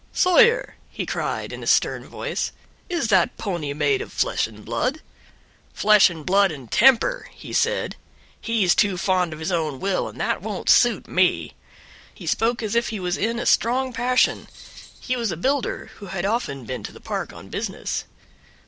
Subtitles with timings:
[0.13, 2.51] "Sawyer," he cried in a stern voice,
[2.89, 5.01] "is that pony made of flesh and blood?"
[5.75, 7.95] "Flesh and blood and temper," he said;
[8.41, 11.53] "he's too fond of his own will, and that won't suit me."
[12.15, 14.47] He spoke as if he was in a strong passion.
[14.99, 18.05] He was a builder who had often been to the park on business.